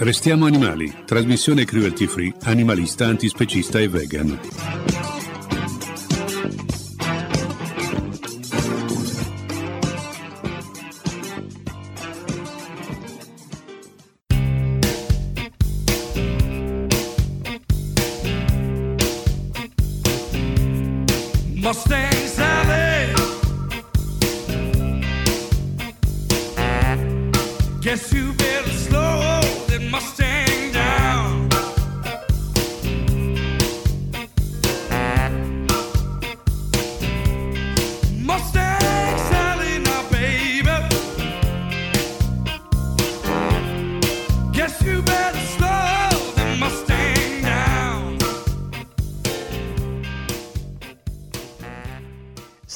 [0.00, 4.38] Restiamo animali, trasmissione cruelty free, animalista, antispecista e vegan.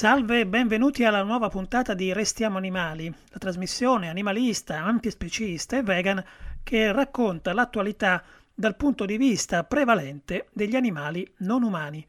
[0.03, 6.20] Salve e benvenuti alla nuova puntata di Restiamo Animali, la trasmissione animalista, ampiespecista e vegan
[6.64, 8.20] che racconta l'attualità
[8.53, 12.05] dal punto di vista prevalente degli animali non umani.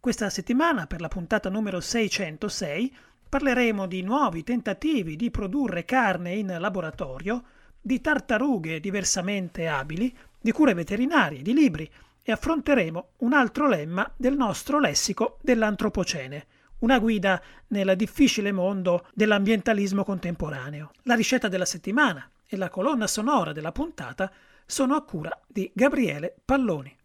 [0.00, 2.96] Questa settimana, per la puntata numero 606,
[3.28, 7.44] parleremo di nuovi tentativi di produrre carne in laboratorio,
[7.78, 11.86] di tartarughe diversamente abili, di cure veterinarie, di libri
[12.22, 16.46] e affronteremo un altro lemma del nostro lessico dell'antropocene,
[16.80, 20.90] una guida nel difficile mondo dell'ambientalismo contemporaneo.
[21.02, 24.30] La ricetta della settimana e la colonna sonora della puntata
[24.66, 26.96] sono a cura di Gabriele Palloni.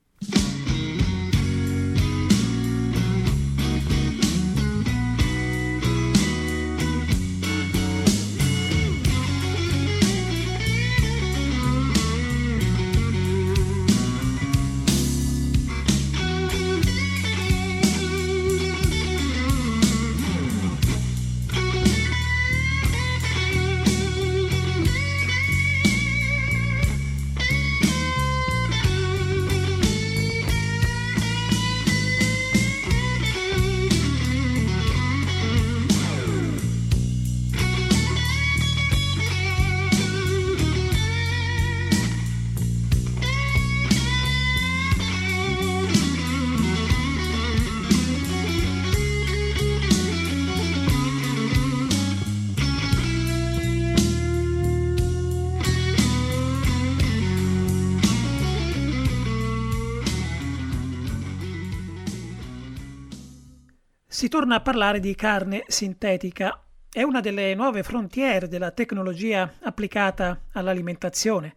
[64.13, 66.63] Si torna a parlare di carne sintetica.
[66.87, 71.55] È una delle nuove frontiere della tecnologia applicata all'alimentazione.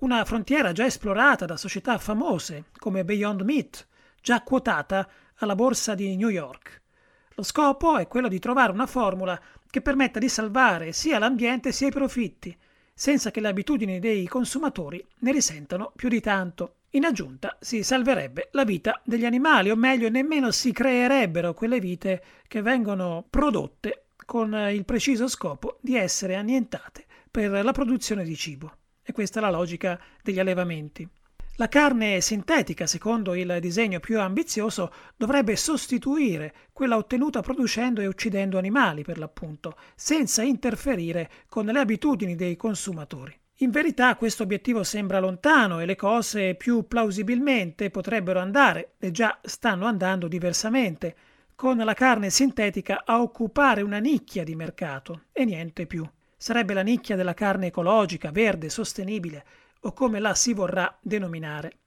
[0.00, 3.88] Una frontiera già esplorata da società famose come Beyond Meat,
[4.20, 6.82] già quotata alla borsa di New York.
[7.30, 11.86] Lo scopo è quello di trovare una formula che permetta di salvare sia l'ambiente sia
[11.86, 12.54] i profitti,
[12.92, 16.77] senza che le abitudini dei consumatori ne risentano più di tanto.
[16.92, 22.22] In aggiunta si salverebbe la vita degli animali, o meglio, nemmeno si creerebbero quelle vite
[22.48, 28.72] che vengono prodotte con il preciso scopo di essere annientate per la produzione di cibo.
[29.02, 31.06] E questa è la logica degli allevamenti.
[31.56, 38.56] La carne sintetica, secondo il disegno più ambizioso, dovrebbe sostituire quella ottenuta producendo e uccidendo
[38.56, 43.38] animali, per l'appunto, senza interferire con le abitudini dei consumatori.
[43.60, 49.36] In verità questo obiettivo sembra lontano e le cose più plausibilmente potrebbero andare, e già
[49.42, 51.16] stanno andando diversamente,
[51.56, 56.08] con la carne sintetica a occupare una nicchia di mercato e niente più.
[56.36, 59.44] Sarebbe la nicchia della carne ecologica, verde, sostenibile,
[59.80, 61.78] o come la si vorrà denominare.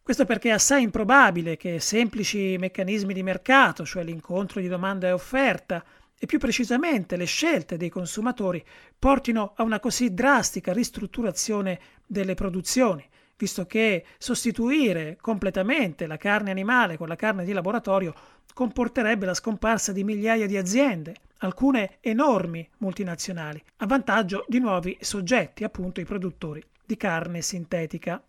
[0.00, 5.12] Questo perché è assai improbabile che semplici meccanismi di mercato, cioè l'incontro di domanda e
[5.12, 5.84] offerta,
[6.22, 8.62] e più precisamente le scelte dei consumatori
[8.98, 13.02] portino a una così drastica ristrutturazione delle produzioni,
[13.38, 18.14] visto che sostituire completamente la carne animale con la carne di laboratorio
[18.52, 25.64] comporterebbe la scomparsa di migliaia di aziende, alcune enormi multinazionali, a vantaggio di nuovi soggetti,
[25.64, 28.22] appunto i produttori di carne sintetica.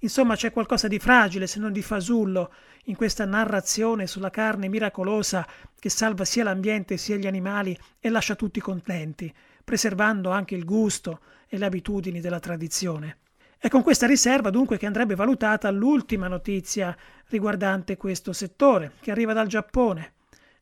[0.00, 2.52] Insomma, c'è qualcosa di fragile, se non di fasullo,
[2.84, 5.46] in questa narrazione sulla carne miracolosa
[5.78, 9.32] che salva sia l'ambiente sia gli animali e lascia tutti contenti,
[9.62, 13.18] preservando anche il gusto e le abitudini della tradizione.
[13.58, 16.96] È con questa riserva dunque che andrebbe valutata l'ultima notizia
[17.28, 20.14] riguardante questo settore, che arriva dal Giappone.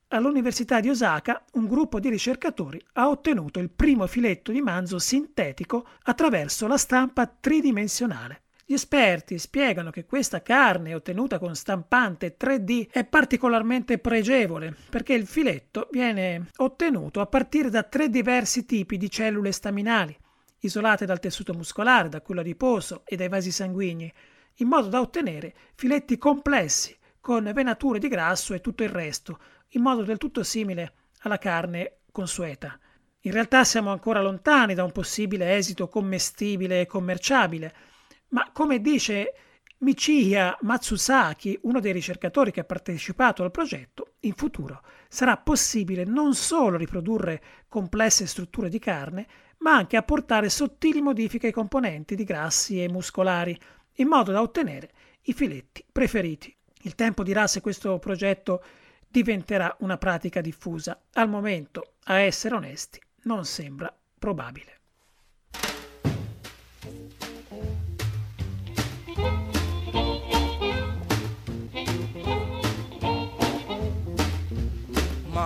[0.08, 5.86] All'Università di Osaka un gruppo di ricercatori ha ottenuto il primo filetto di manzo sintetico
[6.04, 8.42] attraverso la stampa tridimensionale.
[8.70, 15.26] Gli esperti spiegano che questa carne ottenuta con stampante 3D è particolarmente pregevole perché il
[15.26, 20.14] filetto viene ottenuto a partire da tre diversi tipi di cellule staminali,
[20.58, 24.12] isolate dal tessuto muscolare, da quello adiposo e dai vasi sanguigni,
[24.56, 29.38] in modo da ottenere filetti complessi con venature di grasso e tutto il resto,
[29.68, 32.78] in modo del tutto simile alla carne consueta.
[33.20, 37.96] In realtà siamo ancora lontani da un possibile esito commestibile e commerciabile,
[38.30, 39.34] ma come dice
[39.78, 46.34] Michiya Matsusaki, uno dei ricercatori che ha partecipato al progetto, in futuro sarà possibile non
[46.34, 49.26] solo riprodurre complesse strutture di carne,
[49.58, 53.58] ma anche apportare sottili modifiche ai componenti di grassi e muscolari,
[53.94, 54.90] in modo da ottenere
[55.22, 56.54] i filetti preferiti.
[56.82, 58.62] Il tempo dirà se questo progetto
[59.08, 61.00] diventerà una pratica diffusa.
[61.14, 64.77] Al momento, a essere onesti, non sembra probabile.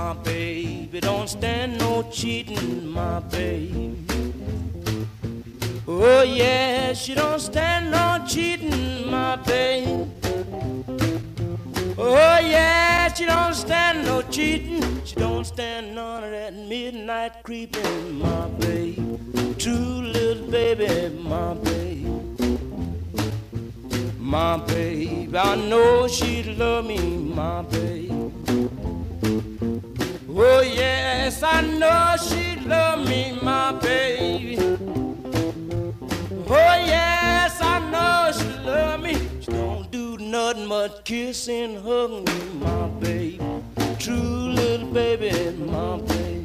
[0.05, 4.05] My baby don't stand no cheating, my baby.
[5.87, 10.11] Oh yeah, she don't stand no cheating, my baby.
[11.97, 14.83] Oh yeah, she don't stand no cheating.
[15.05, 19.19] She don't stand none of that midnight creeping, my baby.
[19.57, 22.05] True little baby, my baby.
[24.19, 28.12] My baby, I know she'd love me, my baby.
[40.83, 43.39] But kiss and hug me, my baby.
[44.01, 46.42] True little baby, my baby.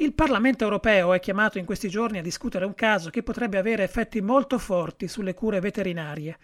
[0.00, 3.82] Il Parlamento europeo è chiamato in questi giorni a discutere un caso che potrebbe avere
[3.82, 6.38] effetti molto forti sulle cure veterinarie.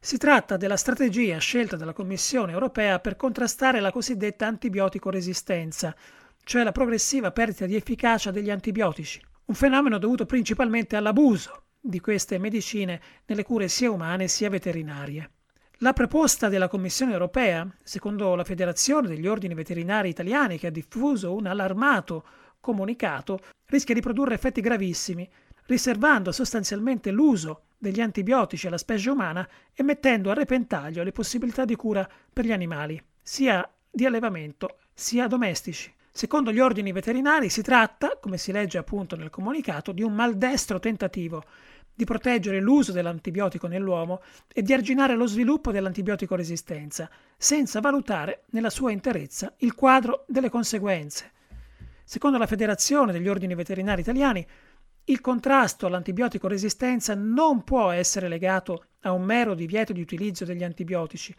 [0.00, 5.94] Si tratta della strategia scelta dalla Commissione europea per contrastare la cosiddetta antibiotico resistenza,
[6.42, 12.36] cioè la progressiva perdita di efficacia degli antibiotici, un fenomeno dovuto principalmente all'abuso di queste
[12.38, 15.30] medicine nelle cure sia umane sia veterinarie.
[15.82, 21.32] La proposta della Commissione europea, secondo la Federazione degli Ordini Veterinari Italiani che ha diffuso
[21.32, 22.24] un allarmato
[22.68, 25.26] comunicato, rischia di produrre effetti gravissimi,
[25.64, 31.76] riservando sostanzialmente l'uso degli antibiotici alla specie umana e mettendo a repentaglio le possibilità di
[31.76, 35.90] cura per gli animali, sia di allevamento sia domestici.
[36.10, 40.78] Secondo gli ordini veterinari si tratta, come si legge appunto nel comunicato, di un maldestro
[40.78, 41.44] tentativo
[41.94, 44.20] di proteggere l'uso dell'antibiotico nell'uomo
[44.52, 50.50] e di arginare lo sviluppo dell'antibiotico resistenza, senza valutare nella sua interezza il quadro delle
[50.50, 51.32] conseguenze.
[52.10, 54.46] Secondo la Federazione degli Ordini Veterinari Italiani,
[55.04, 60.64] il contrasto all'antibiotico resistenza non può essere legato a un mero divieto di utilizzo degli
[60.64, 61.36] antibiotici,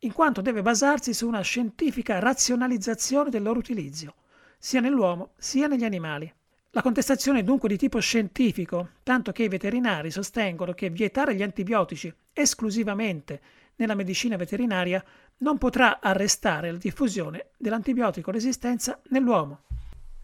[0.00, 4.16] in quanto deve basarsi su una scientifica razionalizzazione del loro utilizzo,
[4.58, 6.30] sia nell'uomo sia negli animali.
[6.72, 11.42] La contestazione è dunque di tipo scientifico, tanto che i veterinari sostengono che vietare gli
[11.42, 13.40] antibiotici esclusivamente
[13.76, 15.02] nella medicina veterinaria
[15.38, 19.62] non potrà arrestare la diffusione dell'antibiotico resistenza nell'uomo.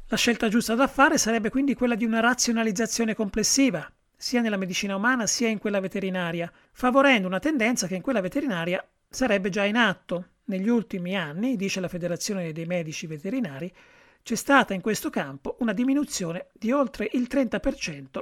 [0.09, 4.95] La scelta giusta da fare sarebbe quindi quella di una razionalizzazione complessiva, sia nella medicina
[4.95, 9.75] umana sia in quella veterinaria, favorendo una tendenza che in quella veterinaria sarebbe già in
[9.75, 10.29] atto.
[10.45, 13.75] Negli ultimi anni, dice la Federazione dei Medici Veterinari,
[14.23, 18.21] c'è stata in questo campo una diminuzione di oltre il 30%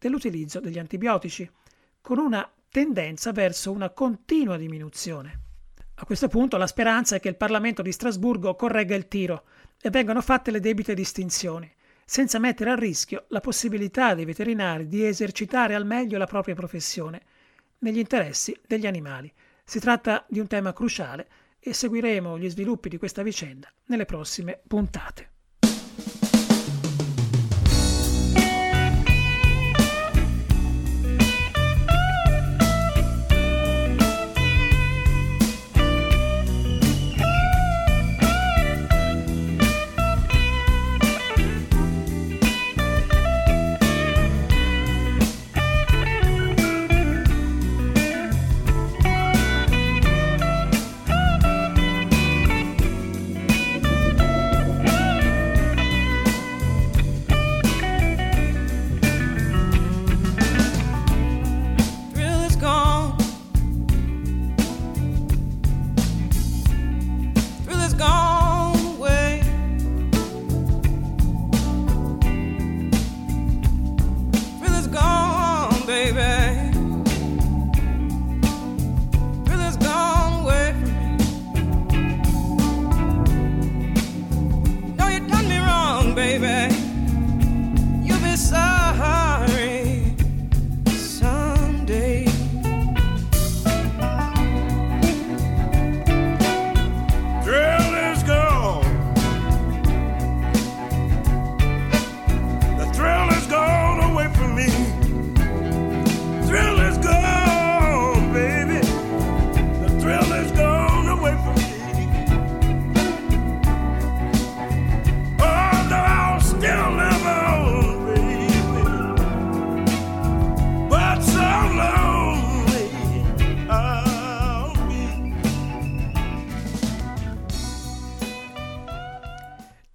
[0.00, 1.48] dell'utilizzo degli antibiotici,
[2.00, 5.49] con una tendenza verso una continua diminuzione.
[6.00, 9.44] A questo punto la speranza è che il Parlamento di Strasburgo corregga il tiro
[9.78, 11.70] e vengano fatte le debite distinzioni,
[12.06, 17.20] senza mettere a rischio la possibilità dei veterinari di esercitare al meglio la propria professione
[17.80, 19.30] negli interessi degli animali.
[19.62, 21.28] Si tratta di un tema cruciale
[21.60, 25.39] e seguiremo gli sviluppi di questa vicenda nelle prossime puntate.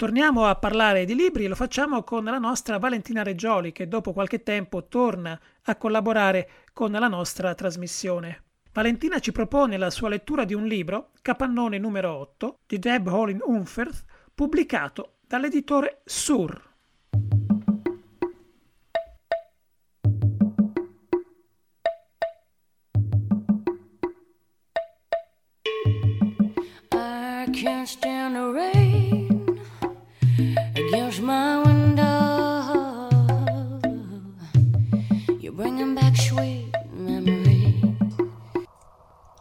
[0.06, 4.14] Torniamo a parlare di libri e lo facciamo con la nostra Valentina Reggioli che dopo
[4.14, 8.44] qualche tempo torna a collaborare con la nostra trasmissione.
[8.72, 13.40] Valentina ci propone la sua lettura di un libro, Capannone numero 8, di Deb Holin
[13.46, 14.04] Unferth,
[14.36, 16.75] pubblicato dall'editore Sur.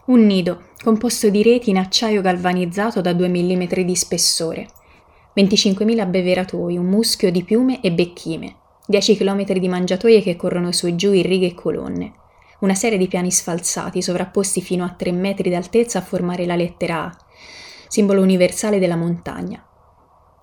[0.06, 4.68] Un nido, composto di reti in acciaio galvanizzato da 2 mm di spessore.
[5.34, 8.56] 25.000 abbeveratoi, un muschio di piume e becchime.
[8.86, 12.12] 10 km di mangiatoie che corrono su e giù in righe e colonne.
[12.60, 17.04] Una serie di piani sfalsati, sovrapposti fino a 3 metri d'altezza a formare la lettera
[17.04, 17.16] A,
[17.88, 19.66] simbolo universale della montagna.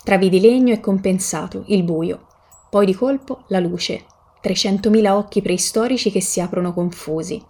[0.04, 2.28] Travi di legno e compensato, il buio.
[2.70, 4.06] Poi di colpo la luce.
[4.44, 7.44] 300.000 occhi preistorici che si aprono confusi.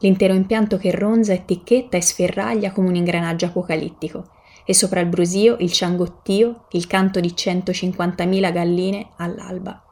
[0.00, 4.30] L'intero impianto che ronza e ticchetta e sferraglia come un ingranaggio apocalittico.
[4.66, 9.83] E sopra il brusio, il ciangottio, il canto di 150.000 galline all'alba.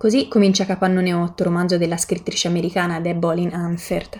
[0.00, 4.18] Così comincia Capannone 8, romanzo della scrittrice americana Deb Olin Anfert.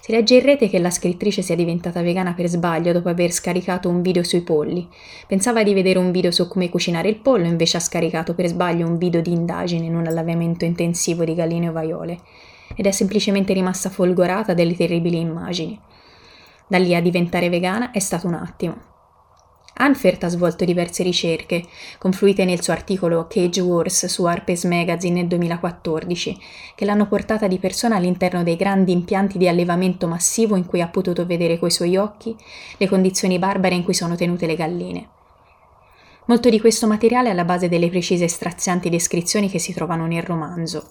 [0.00, 3.90] Si legge in rete che la scrittrice sia diventata vegana per sbaglio dopo aver scaricato
[3.90, 4.88] un video sui polli.
[5.26, 8.86] Pensava di vedere un video su come cucinare il pollo, invece ha scaricato per sbaglio
[8.86, 12.20] un video di indagine in un allevamento intensivo di galline ovaiole.
[12.74, 15.78] Ed è semplicemente rimasta folgorata delle terribili immagini.
[16.66, 18.87] Da lì a diventare vegana è stato un attimo.
[19.80, 21.64] Anfert ha svolto diverse ricerche,
[21.98, 26.38] confluite nel suo articolo Cage Wars su Harper's Magazine nel 2014,
[26.74, 30.88] che l'hanno portata di persona all'interno dei grandi impianti di allevamento massivo in cui ha
[30.88, 32.34] potuto vedere coi suoi occhi
[32.76, 35.08] le condizioni barbare in cui sono tenute le galline.
[36.24, 40.06] Molto di questo materiale è alla base delle precise e strazianti descrizioni che si trovano
[40.06, 40.90] nel romanzo.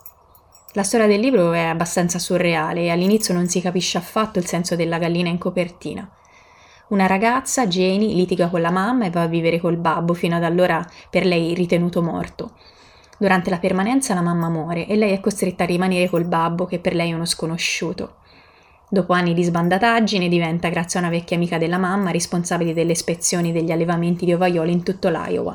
[0.73, 4.75] La storia del libro è abbastanza surreale e all'inizio non si capisce affatto il senso
[4.75, 6.09] della gallina in copertina.
[6.89, 10.43] Una ragazza, Jenny, litiga con la mamma e va a vivere col babbo, fino ad
[10.45, 12.51] allora per lei ritenuto morto.
[13.17, 16.79] Durante la permanenza la mamma muore e lei è costretta a rimanere col babbo, che
[16.79, 18.19] per lei è uno sconosciuto.
[18.89, 23.51] Dopo anni di sbandataggine diventa, grazie a una vecchia amica della mamma, responsabile delle ispezioni
[23.51, 25.53] degli allevamenti di ovaioli in tutto l'Iowa.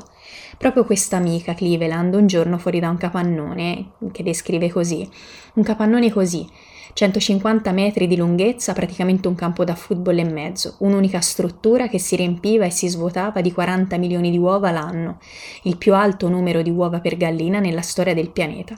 [0.57, 5.07] Proprio questa amica, Cleveland, un giorno fuori da un capannone, che descrive così,
[5.55, 6.47] un capannone così,
[6.93, 12.15] 150 metri di lunghezza, praticamente un campo da football e mezzo, un'unica struttura che si
[12.15, 15.19] riempiva e si svuotava di 40 milioni di uova l'anno,
[15.63, 18.77] il più alto numero di uova per gallina nella storia del pianeta.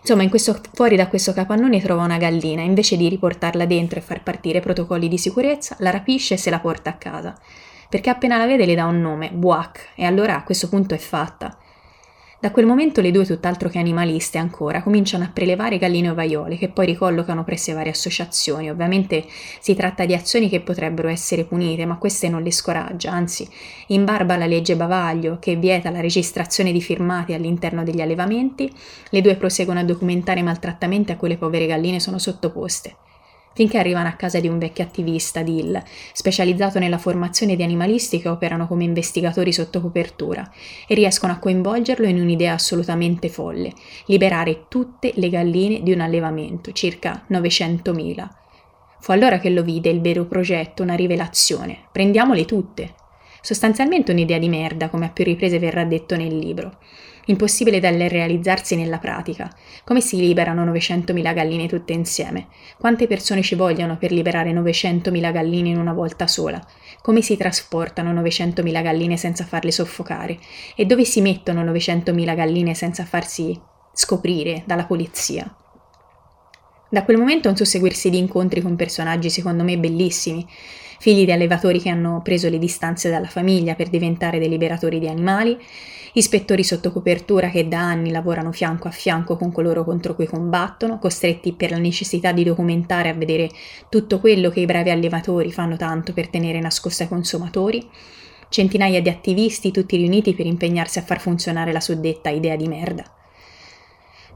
[0.00, 4.22] Insomma, questo, fuori da questo capannone trova una gallina, invece di riportarla dentro e far
[4.22, 7.34] partire protocolli di sicurezza, la rapisce e se la porta a casa.
[7.88, 10.98] Perché appena la vede le dà un nome, Buac, e allora a questo punto è
[10.98, 11.58] fatta.
[12.44, 16.68] Da quel momento le due, tutt'altro che animaliste ancora, cominciano a prelevare galline ovaiole che
[16.68, 18.68] poi ricollocano presso varie associazioni.
[18.68, 19.24] Ovviamente
[19.60, 23.48] si tratta di azioni che potrebbero essere punite, ma queste non le scoraggia, anzi,
[23.86, 28.70] in barba alla legge Bavaglio che vieta la registrazione di firmati all'interno degli allevamenti,
[29.08, 32.96] le due proseguono a documentare i maltrattamenti a cui le povere galline sono sottoposte
[33.54, 35.80] finché arrivano a casa di un vecchio attivista, Dill,
[36.12, 40.48] specializzato nella formazione di animalisti che operano come investigatori sotto copertura,
[40.86, 43.72] e riescono a coinvolgerlo in un'idea assolutamente folle,
[44.06, 48.28] liberare tutte le galline di un allevamento, circa 900.000.
[49.00, 51.88] Fu allora che lo vide il vero progetto, una rivelazione.
[51.92, 52.94] Prendiamole tutte.
[53.44, 56.78] Sostanzialmente un'idea di merda, come a più riprese verrà detto nel libro
[57.26, 59.50] impossibile da realizzarsi nella pratica.
[59.84, 62.48] Come si liberano 900.000 galline tutte insieme?
[62.78, 66.62] Quante persone ci vogliono per liberare 900.000 galline in una volta sola?
[67.02, 70.38] Come si trasportano 900.000 galline senza farle soffocare?
[70.74, 73.58] E dove si mettono 900.000 galline senza farsi
[73.92, 75.54] scoprire dalla polizia?
[76.90, 80.46] Da quel momento un susseguirsi di incontri con personaggi secondo me bellissimi,
[81.04, 85.06] figli di allevatori che hanno preso le distanze dalla famiglia per diventare dei liberatori di
[85.06, 85.54] animali,
[86.14, 90.98] ispettori sotto copertura che da anni lavorano fianco a fianco con coloro contro cui combattono,
[90.98, 93.50] costretti per la necessità di documentare e vedere
[93.90, 97.86] tutto quello che i bravi allevatori fanno tanto per tenere nascosto ai consumatori,
[98.48, 103.13] centinaia di attivisti tutti riuniti per impegnarsi a far funzionare la suddetta idea di merda.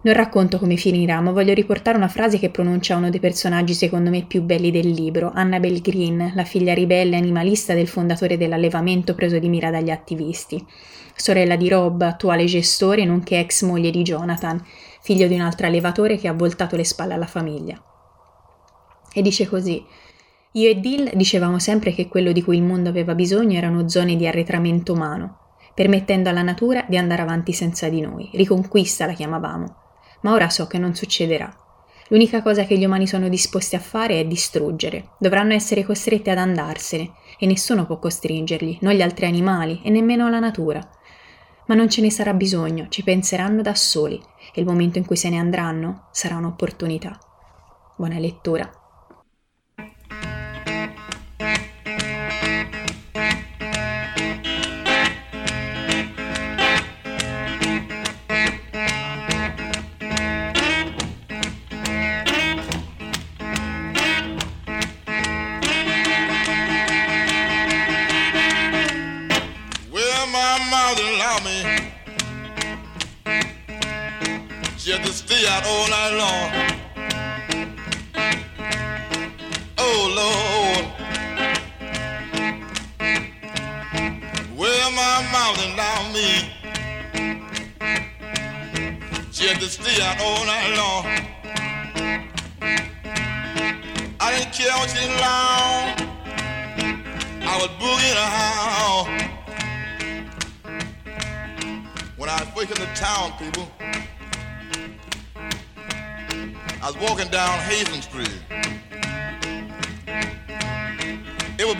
[0.00, 4.10] Non racconto come finirà, ma voglio riportare una frase che pronuncia uno dei personaggi secondo
[4.10, 9.38] me più belli del libro, Annabel Green, la figlia ribelle animalista del fondatore dell'allevamento preso
[9.38, 10.64] di mira dagli attivisti
[11.20, 14.64] sorella di Rob, attuale gestore, nonché ex moglie di Jonathan,
[15.00, 17.82] figlio di un altro allevatore che ha voltato le spalle alla famiglia.
[19.12, 19.84] E dice così:
[20.52, 24.16] Io e Dill dicevamo sempre che quello di cui il mondo aveva bisogno erano zone
[24.16, 25.38] di arretramento umano.
[25.78, 28.28] permettendo alla natura di andare avanti senza di noi.
[28.32, 29.87] Riconquista la chiamavamo.
[30.20, 31.54] Ma ora so che non succederà.
[32.08, 35.10] L'unica cosa che gli umani sono disposti a fare è distruggere.
[35.18, 40.28] Dovranno essere costretti ad andarsene e nessuno può costringerli, non gli altri animali e nemmeno
[40.30, 40.80] la natura.
[41.66, 44.18] Ma non ce ne sarà bisogno, ci penseranno da soli
[44.54, 47.18] e il momento in cui se ne andranno sarà un'opportunità.
[47.94, 48.87] Buona lettura.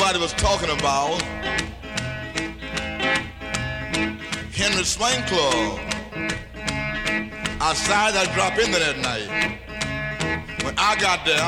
[0.09, 1.21] Everybody was talking about
[4.55, 5.81] Henry Swing Club.
[7.61, 9.29] I decided I'd drop in there that night.
[10.65, 11.43] When I got there,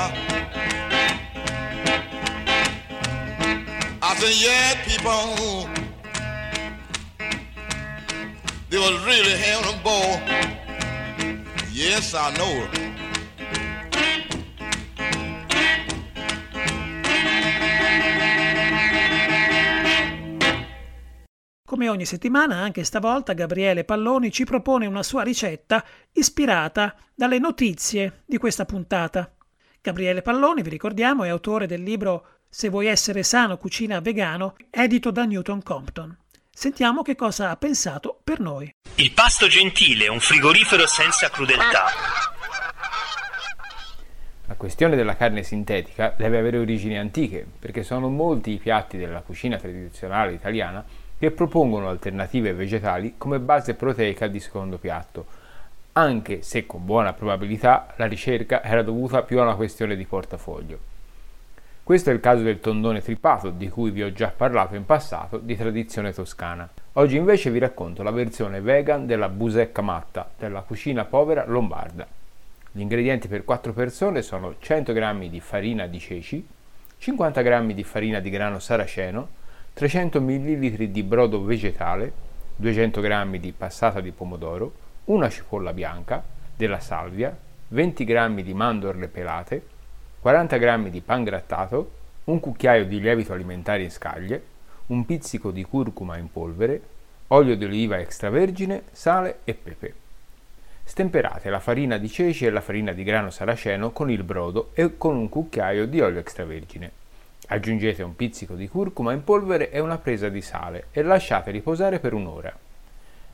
[4.03, 5.67] I said, yeah, people,
[8.69, 10.21] they was really having a ball.
[11.73, 12.90] Yes, I know it.
[21.81, 28.21] Come ogni settimana, anche stavolta Gabriele Palloni ci propone una sua ricetta ispirata dalle notizie
[28.27, 29.35] di questa puntata.
[29.81, 35.11] Gabriele Palloni, vi ricordiamo, è autore del libro Se vuoi essere sano, cucina vegano, edito
[35.11, 36.15] da Newton Compton.
[36.51, 38.71] Sentiamo che cosa ha pensato per noi.
[38.97, 41.87] Il pasto gentile, un frigorifero senza crudeltà.
[44.45, 49.23] La questione della carne sintetica deve avere origini antiche, perché sono molti i piatti della
[49.23, 50.85] cucina tradizionale italiana
[51.21, 55.27] che propongono alternative vegetali come base proteica di secondo piatto,
[55.93, 60.79] anche se con buona probabilità la ricerca era dovuta più a una questione di portafoglio.
[61.83, 65.37] Questo è il caso del tondone trippato, di cui vi ho già parlato in passato,
[65.37, 66.67] di tradizione toscana.
[66.95, 72.07] Oggi invece vi racconto la versione vegan della busecca matta, della cucina povera lombarda.
[72.73, 76.47] Gli ingredienti per 4 persone sono 100 g di farina di ceci,
[76.97, 79.39] 50 g di farina di grano saraceno,
[79.73, 82.13] 300 ml di brodo vegetale,
[82.57, 84.73] 200 g di passata di pomodoro,
[85.05, 86.23] una cipolla bianca,
[86.55, 87.35] della salvia,
[87.69, 89.63] 20 g di mandorle pelate,
[90.21, 91.91] 40 g di pan grattato,
[92.25, 94.43] un cucchiaio di lievito alimentare in scaglie,
[94.89, 96.83] un pizzico di curcuma in polvere,
[97.29, 99.95] olio di oliva extravergine, sale e pepe.
[100.85, 104.99] Stemperate la farina di ceci e la farina di grano saraceno con il brodo e
[104.99, 107.00] con un cucchiaio di olio extravergine.
[107.53, 111.99] Aggiungete un pizzico di curcuma in polvere e una presa di sale e lasciate riposare
[111.99, 112.57] per un'ora.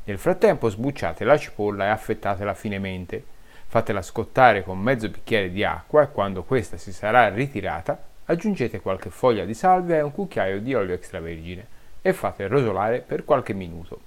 [0.04, 3.22] Nel frattempo sbucciate la cipolla e affettatela finemente.
[3.66, 9.10] Fatela scottare con mezzo bicchiere di acqua e quando questa si sarà ritirata aggiungete qualche
[9.10, 11.66] foglia di salvia e un cucchiaio di olio extravergine
[12.00, 14.00] e fate rosolare per qualche minuto.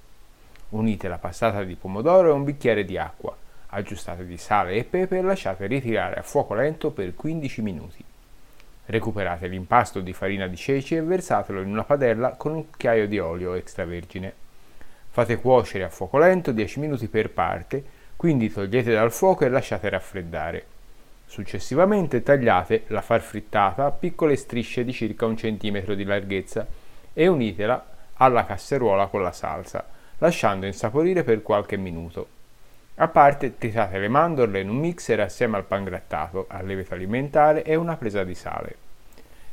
[0.70, 3.36] Unite la passata di pomodoro e un bicchiere di acqua,
[3.68, 8.04] aggiustate di sale e pepe e lasciate ritirare a fuoco lento per 15 minuti.
[8.90, 13.20] Recuperate l'impasto di farina di ceci e versatelo in una padella con un cucchiaio di
[13.20, 14.34] olio extravergine.
[15.10, 17.84] Fate cuocere a fuoco lento 10 minuti per parte,
[18.16, 20.64] quindi togliete dal fuoco e lasciate raffreddare.
[21.24, 26.66] Successivamente tagliate la farfrittata a piccole strisce di circa un centimetro di larghezza
[27.12, 29.86] e unitela alla casseruola con la salsa,
[30.18, 32.39] lasciando insaporire per qualche minuto.
[32.96, 37.62] A parte tritate le mandorle in un mixer assieme al pan grattato, al lievito alimentare
[37.62, 38.76] e una presa di sale.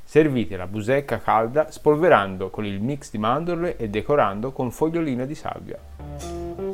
[0.04, 5.36] Servite la busecca calda spolverando con il mix di mandorle e decorando con foglioline di
[5.36, 5.78] salvia.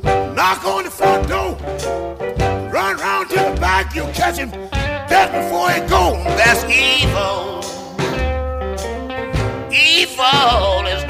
[0.01, 1.55] Knock on the front door.
[2.71, 4.51] Run round to the back, you catch him
[5.07, 6.17] just before he go.
[6.35, 7.61] That's evil.
[9.71, 11.03] Evil is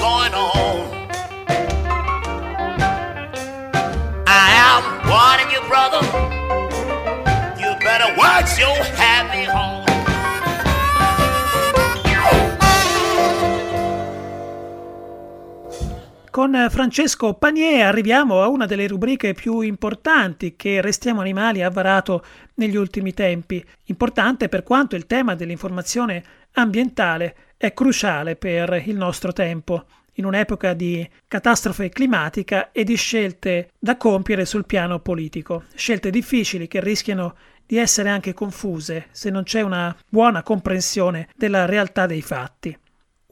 [16.34, 21.70] Con eh, Francesco Panier arriviamo a una delle rubriche più importanti che Restiamo Animali ha
[21.70, 23.64] varato negli ultimi tempi.
[23.84, 30.74] Importante per quanto il tema dell'informazione ambientale è cruciale per il nostro tempo, in un'epoca
[30.74, 35.66] di catastrofe climatica e di scelte da compiere sul piano politico.
[35.76, 41.66] Scelte difficili che rischiano di essere anche confuse se non c'è una buona comprensione della
[41.66, 42.76] realtà dei fatti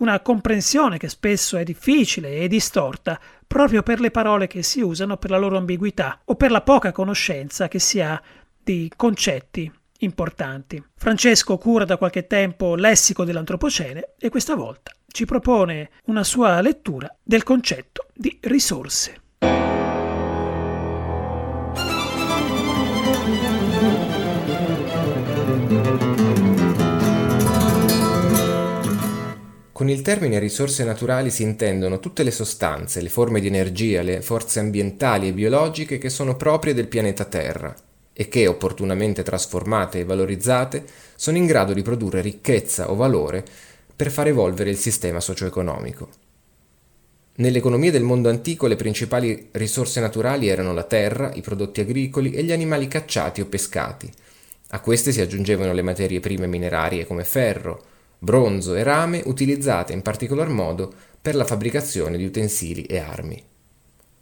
[0.01, 5.17] una comprensione che spesso è difficile e distorta proprio per le parole che si usano,
[5.17, 8.21] per la loro ambiguità o per la poca conoscenza che si ha
[8.63, 10.83] di concetti importanti.
[10.95, 17.13] Francesco cura da qualche tempo Lessico dell'Antropocene e questa volta ci propone una sua lettura
[17.21, 19.21] del concetto di risorse.
[29.81, 34.21] Con il termine risorse naturali si intendono tutte le sostanze, le forme di energia, le
[34.21, 37.75] forze ambientali e biologiche che sono proprie del pianeta Terra
[38.13, 43.43] e che, opportunamente trasformate e valorizzate, sono in grado di produrre ricchezza o valore
[43.95, 46.09] per far evolvere il sistema socio-economico.
[47.37, 52.33] Nelle economie del mondo antico le principali risorse naturali erano la terra, i prodotti agricoli
[52.33, 54.07] e gli animali cacciati o pescati.
[54.73, 57.89] A queste si aggiungevano le materie prime minerarie come ferro,
[58.23, 63.43] bronzo e rame utilizzate in particolar modo per la fabbricazione di utensili e armi.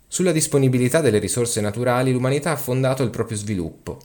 [0.07, 3.99] Sulla disponibilità delle risorse naturali l'umanità ha fondato il proprio sviluppo.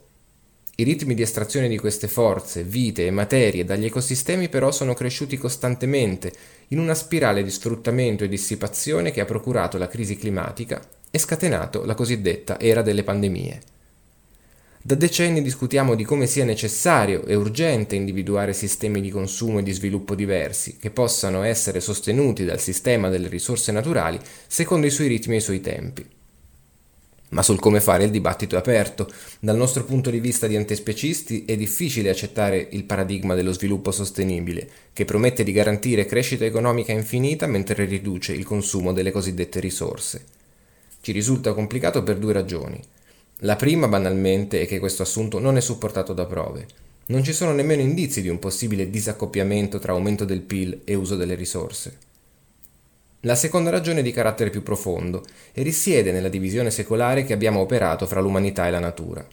[0.75, 5.37] I ritmi di estrazione di queste forze, vite e materie dagli ecosistemi però sono cresciuti
[5.37, 6.33] costantemente
[6.69, 11.85] in una spirale di sfruttamento e dissipazione che ha procurato la crisi climatica e scatenato
[11.85, 13.61] la cosiddetta era delle pandemie.
[14.87, 19.73] Da decenni discutiamo di come sia necessario e urgente individuare sistemi di consumo e di
[19.73, 25.37] sviluppo diversi, che possano essere sostenuti dal sistema delle risorse naturali secondo i suoi ritmi
[25.37, 26.07] e i suoi tempi.
[27.31, 29.11] Ma sul come fare il dibattito è aperto.
[29.41, 34.69] Dal nostro punto di vista di antespecisti è difficile accettare il paradigma dello sviluppo sostenibile,
[34.93, 40.27] che promette di garantire crescita economica infinita mentre riduce il consumo delle cosiddette risorse.
[41.01, 42.94] Ci risulta complicato per due ragioni.
[43.39, 46.67] La prima, banalmente, è che questo assunto non è supportato da prove.
[47.07, 51.17] Non ci sono nemmeno indizi di un possibile disaccoppiamento tra aumento del PIL e uso
[51.17, 51.99] delle risorse.
[53.21, 57.61] La seconda ragione è di carattere più profondo e risiede nella divisione secolare che abbiamo
[57.61, 59.27] operato fra l'umanità e la natura.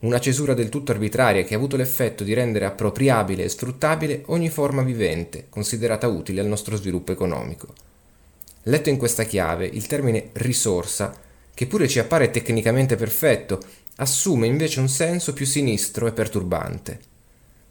[0.00, 4.48] Una cesura del tutto arbitraria che ha avuto l'effetto di rendere appropriabile e sfruttabile ogni
[4.48, 7.72] forma vivente, considerata utile al nostro sviluppo economico.
[8.64, 11.18] Letto in questa chiave, il termine risorsa
[11.58, 13.60] che pure ci appare tecnicamente perfetto,
[13.96, 17.00] assume invece un senso più sinistro e perturbante.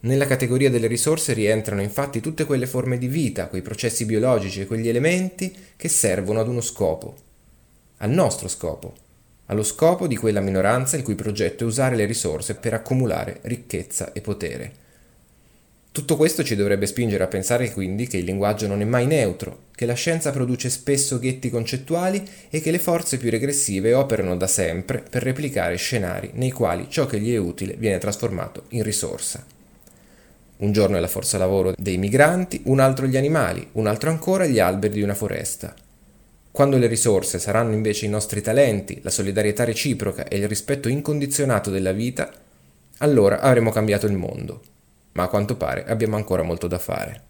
[0.02, 4.66] Nella categoria delle risorse rientrano infatti tutte quelle forme di vita, quei processi biologici e
[4.66, 7.16] quegli elementi che servono ad uno scopo,
[8.00, 8.94] al nostro scopo,
[9.46, 14.12] allo scopo di quella minoranza il cui progetto è usare le risorse per accumulare ricchezza
[14.12, 14.74] e potere.
[15.98, 19.64] Tutto questo ci dovrebbe spingere a pensare quindi che il linguaggio non è mai neutro,
[19.74, 24.46] che la scienza produce spesso ghetti concettuali e che le forze più regressive operano da
[24.46, 29.44] sempre per replicare scenari nei quali ciò che gli è utile viene trasformato in risorsa.
[30.58, 34.46] Un giorno è la forza lavoro dei migranti, un altro gli animali, un altro ancora
[34.46, 35.74] gli alberi di una foresta.
[36.52, 41.72] Quando le risorse saranno invece i nostri talenti, la solidarietà reciproca e il rispetto incondizionato
[41.72, 42.32] della vita,
[43.00, 44.62] allora avremo cambiato il mondo
[45.18, 47.24] ma a quanto pare abbiamo ancora molto da fare.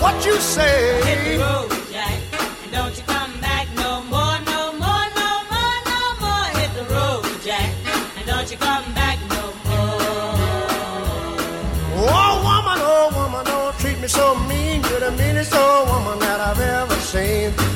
[0.00, 1.13] What you say?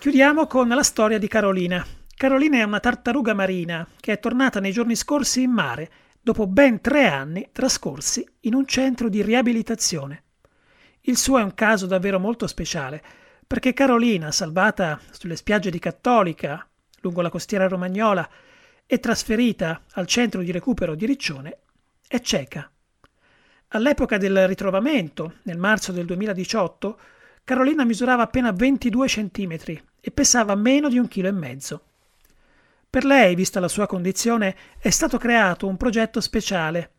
[0.00, 1.86] Chiudiamo con la storia di Carolina.
[2.16, 5.90] Carolina è una tartaruga marina che è tornata nei giorni scorsi in mare
[6.22, 10.22] dopo ben tre anni trascorsi in un centro di riabilitazione.
[11.02, 13.02] Il suo è un caso davvero molto speciale,
[13.46, 16.66] perché Carolina, salvata sulle spiagge di Cattolica,
[17.02, 18.26] lungo la costiera romagnola,
[18.86, 21.58] e trasferita al centro di recupero di Riccione,
[22.08, 22.72] è cieca.
[23.68, 26.98] All'epoca del ritrovamento, nel marzo del 2018,
[27.44, 31.84] Carolina misurava appena 22 centimetri e pesava meno di un chilo e mezzo.
[32.88, 36.94] Per lei, vista la sua condizione, è stato creato un progetto speciale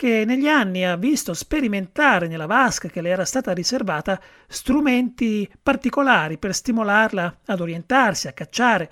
[0.00, 6.38] che negli anni ha visto sperimentare nella vasca che le era stata riservata strumenti particolari
[6.38, 8.90] per stimolarla ad orientarsi, a cacciare,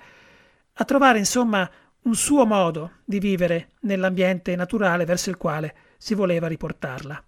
[0.73, 1.69] a trovare insomma
[2.03, 7.23] un suo modo di vivere nell'ambiente naturale verso il quale si voleva riportarla.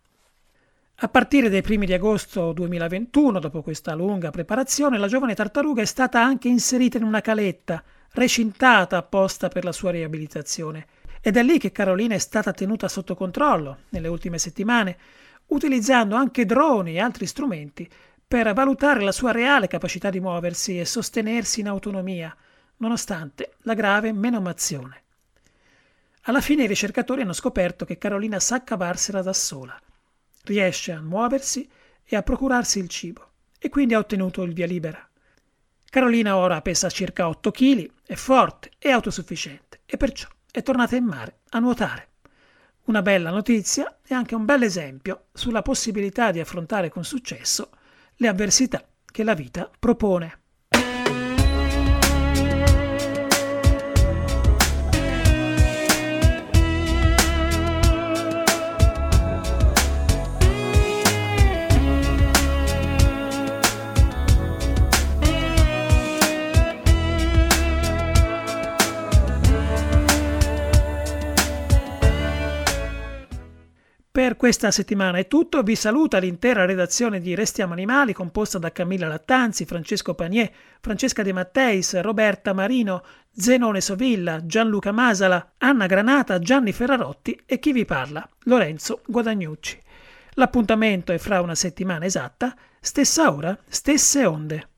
[1.04, 5.86] A partire dai primi di agosto 2021, dopo questa lunga preparazione, la giovane tartaruga è
[5.86, 10.86] stata anche inserita in una caletta, recintata apposta per la sua riabilitazione.
[11.20, 14.96] Ed è lì che Carolina è stata tenuta sotto controllo nelle ultime settimane,
[15.48, 17.90] utilizzando anche droni e altri strumenti
[18.28, 22.36] per valutare la sua reale capacità di muoversi e sostenersi in autonomia,
[22.78, 25.02] nonostante la grave menomazione.
[26.26, 29.76] Alla fine i ricercatori hanno scoperto che Carolina sa cavarsela da sola,
[30.46, 31.70] riesce a muoversi
[32.04, 35.08] e a procurarsi il cibo, e quindi ha ottenuto il via libera.
[35.90, 41.06] Carolina ora pesa circa 8 kg, è forte e autosufficiente e perciò è tornata in
[41.06, 42.08] mare a nuotare.
[42.86, 47.72] Una bella notizia e anche un bel esempio sulla possibilità di affrontare con successo
[48.16, 50.41] le avversità che la vita propone.
[74.14, 79.08] Per questa settimana è tutto, vi saluta l'intera redazione di Restiamo Animali composta da Camilla
[79.08, 86.74] Lattanzi, Francesco Panier, Francesca De Matteis, Roberta Marino, Zenone Sovilla, Gianluca Masala, Anna Granata, Gianni
[86.74, 89.82] Ferrarotti e chi vi parla, Lorenzo Guadagnucci.
[90.34, 94.71] L'appuntamento è fra una settimana esatta, stessa ora, stesse onde.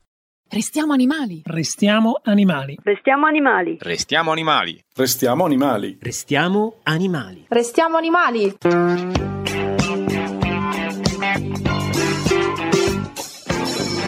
[0.54, 1.42] Restiamo animali.
[1.44, 2.78] Restiamo animali.
[2.80, 3.76] Restiamo animali.
[3.80, 4.80] Restiamo animali.
[4.94, 5.98] Restiamo animali.
[6.00, 7.44] Restiamo animali.
[7.48, 8.56] Restiamo animali.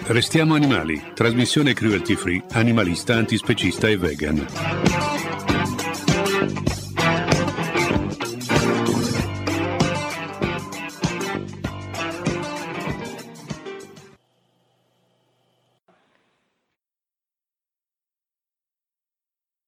[0.09, 5.16] Restiamo animali, trasmissione cruelty free, animalista, antispecista e vegan.